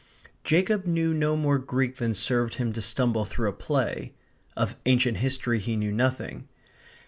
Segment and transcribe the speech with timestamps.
[0.43, 4.15] Jacob knew no more Greek than served him to stumble through a play.
[4.57, 6.47] Of ancient history he knew nothing.